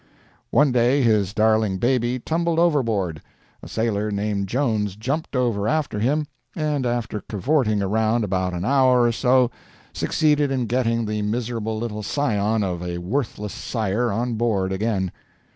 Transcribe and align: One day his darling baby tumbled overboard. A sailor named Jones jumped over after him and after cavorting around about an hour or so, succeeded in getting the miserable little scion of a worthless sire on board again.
One 0.49 0.71
day 0.71 1.03
his 1.03 1.31
darling 1.31 1.77
baby 1.77 2.17
tumbled 2.17 2.57
overboard. 2.57 3.21
A 3.61 3.67
sailor 3.67 4.09
named 4.09 4.47
Jones 4.47 4.95
jumped 4.95 5.35
over 5.35 5.67
after 5.67 5.99
him 5.99 6.25
and 6.55 6.87
after 6.87 7.21
cavorting 7.29 7.83
around 7.83 8.23
about 8.23 8.55
an 8.55 8.65
hour 8.65 9.03
or 9.03 9.11
so, 9.11 9.51
succeeded 9.93 10.49
in 10.49 10.65
getting 10.65 11.05
the 11.05 11.21
miserable 11.21 11.77
little 11.77 12.01
scion 12.01 12.63
of 12.63 12.81
a 12.81 12.97
worthless 12.97 13.53
sire 13.53 14.11
on 14.11 14.33
board 14.33 14.71
again. 14.73 15.11